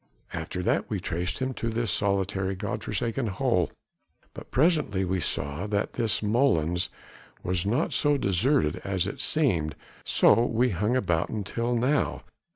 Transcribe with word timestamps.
"After 0.33 0.63
that 0.63 0.89
we 0.89 0.99
traced 0.99 1.37
him 1.37 1.53
to 1.53 1.69
this 1.69 1.91
solitary 1.91 2.55
God 2.55 2.83
forsaken 2.83 3.27
hole, 3.27 3.69
but 4.33 4.49
presently 4.49 5.05
we 5.05 5.19
saw 5.19 5.67
that 5.67 5.93
this 5.93 6.21
molens 6.21 6.89
was 7.43 7.67
not 7.67 7.93
so 7.93 8.17
deserted 8.17 8.77
as 8.83 9.05
it 9.05 9.19
seemed, 9.19 9.75
so 10.03 10.43
we 10.43 10.71
hung 10.71 10.95
about 10.95 11.29
until 11.29 11.75
now 11.75 12.23